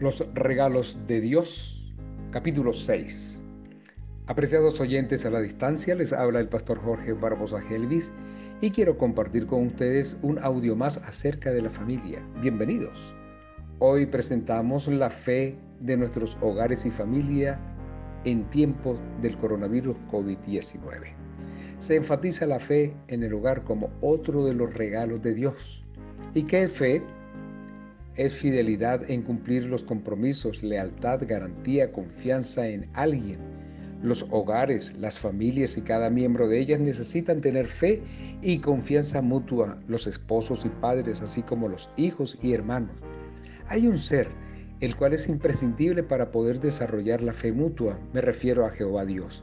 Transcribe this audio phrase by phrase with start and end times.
[0.00, 1.94] Los regalos de Dios,
[2.32, 3.40] capítulo 6.
[4.26, 8.10] Apreciados oyentes a la distancia, les habla el pastor Jorge Barbosa Helvis
[8.60, 12.18] y quiero compartir con ustedes un audio más acerca de la familia.
[12.42, 13.14] Bienvenidos.
[13.78, 17.56] Hoy presentamos la fe de nuestros hogares y familia
[18.24, 21.14] en tiempos del coronavirus COVID-19.
[21.78, 25.86] Se enfatiza la fe en el hogar como otro de los regalos de Dios.
[26.34, 27.00] ¿Y qué fe?
[28.16, 33.38] Es fidelidad en cumplir los compromisos, lealtad, garantía, confianza en alguien.
[34.02, 38.02] Los hogares, las familias y cada miembro de ellas necesitan tener fe
[38.42, 42.94] y confianza mutua, los esposos y padres, así como los hijos y hermanos.
[43.68, 44.28] Hay un ser,
[44.80, 49.42] el cual es imprescindible para poder desarrollar la fe mutua, me refiero a Jehová Dios.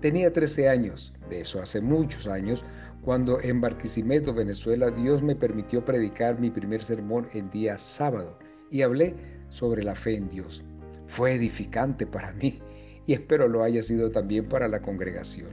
[0.00, 2.64] Tenía 13 años, de eso hace muchos años,
[3.06, 8.36] cuando en Barquisimeto, Venezuela, Dios me permitió predicar mi primer sermón en día sábado
[8.68, 9.14] y hablé
[9.48, 10.64] sobre la fe en Dios.
[11.06, 12.58] Fue edificante para mí
[13.06, 15.50] y espero lo haya sido también para la congregación.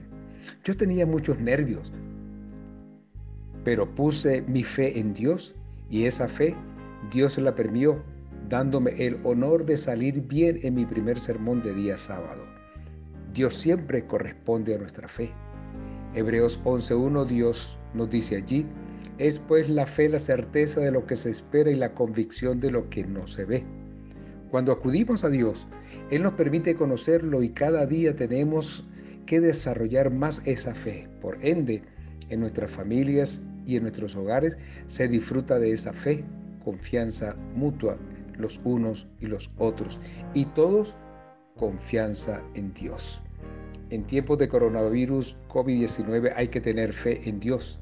[0.64, 1.92] Yo tenía muchos nervios,
[3.62, 5.54] pero puse mi fe en Dios
[5.88, 6.56] y esa fe
[7.12, 8.02] Dios la permitió,
[8.48, 12.42] dándome el honor de salir bien en mi primer sermón de día sábado.
[13.32, 15.30] Dios siempre corresponde a nuestra fe.
[16.14, 18.66] Hebreos 11.1 Dios nos dice allí,
[19.18, 22.70] es pues la fe la certeza de lo que se espera y la convicción de
[22.70, 23.64] lo que no se ve.
[24.50, 25.66] Cuando acudimos a Dios,
[26.10, 28.88] Él nos permite conocerlo y cada día tenemos
[29.26, 31.08] que desarrollar más esa fe.
[31.20, 31.82] Por ende,
[32.28, 34.56] en nuestras familias y en nuestros hogares
[34.86, 36.24] se disfruta de esa fe,
[36.64, 37.96] confianza mutua
[38.38, 40.00] los unos y los otros,
[40.34, 40.96] y todos
[41.56, 43.22] confianza en Dios.
[43.94, 47.78] En tiempos de coronavirus COVID-19 hay que tener fe en Dios.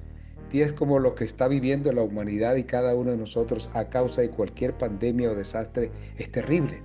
[0.50, 4.20] Días como lo que está viviendo la humanidad y cada uno de nosotros a causa
[4.20, 6.82] de cualquier pandemia o desastre es terrible.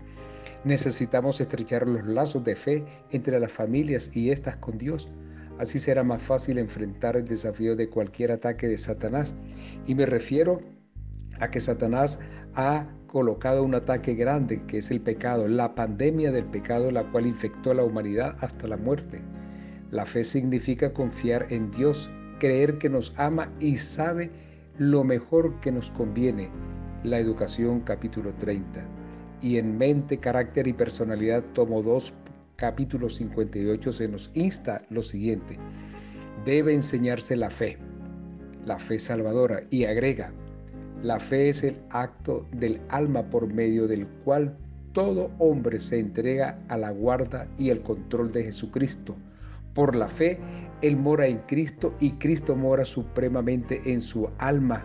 [0.63, 5.09] Necesitamos estrechar los lazos de fe entre las familias y estas con Dios.
[5.59, 9.33] Así será más fácil enfrentar el desafío de cualquier ataque de Satanás.
[9.85, 10.61] Y me refiero
[11.41, 12.21] a que Satanás
[12.57, 17.27] ha colocado un ataque grande que es el pecado, la pandemia del pecado la cual
[17.27, 19.21] infectó a la humanidad hasta la muerte.
[19.91, 22.09] La fe significa confiar en Dios,
[22.39, 24.31] creer que nos ama y sabe
[24.79, 26.49] lo mejor que nos conviene.
[27.03, 28.83] La educación capítulo 30.
[29.39, 32.11] Y en mente, carácter y personalidad tomo 2
[32.55, 35.59] capítulo 58 se nos insta lo siguiente.
[36.43, 37.77] Debe enseñarse la fe,
[38.65, 40.33] la fe salvadora y agrega,
[41.03, 44.57] la fe es el acto del alma por medio del cual
[44.93, 49.15] todo hombre se entrega a la guarda y el control de Jesucristo.
[49.75, 50.39] Por la fe,
[50.81, 54.83] Él mora en Cristo y Cristo mora supremamente en su alma.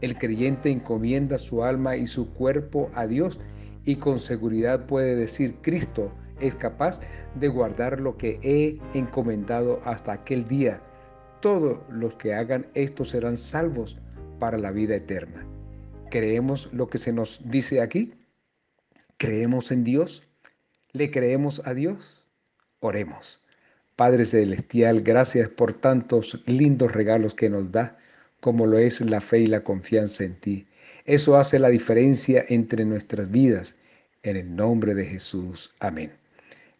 [0.00, 3.40] El creyente encomienda su alma y su cuerpo a Dios
[3.84, 7.00] y con seguridad puede decir, Cristo es capaz
[7.40, 10.80] de guardar lo que he encomendado hasta aquel día.
[11.40, 13.98] Todos los que hagan esto serán salvos
[14.38, 15.46] para la vida eterna.
[16.10, 18.14] ¿Creemos lo que se nos dice aquí?
[19.16, 20.22] ¿Creemos en Dios?
[20.92, 22.24] ¿Le creemos a Dios?
[22.80, 23.40] Oremos.
[23.96, 27.96] Padre Celestial, gracias por tantos lindos regalos que nos da,
[28.40, 30.66] como lo es la fe y la confianza en ti.
[31.04, 33.76] Eso hace la diferencia entre nuestras vidas.
[34.22, 35.72] En el nombre de Jesús.
[35.80, 36.12] Amén.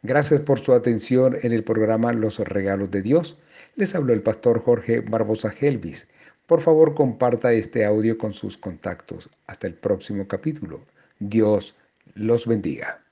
[0.02, 3.38] Gracias por su atención en el programa Los Regalos de Dios.
[3.76, 6.08] Les habló el pastor Jorge Barbosa Helvis.
[6.46, 9.30] Por favor, comparta este audio con sus contactos.
[9.46, 10.80] Hasta el próximo capítulo.
[11.18, 11.74] Dios
[12.14, 13.03] los bendiga.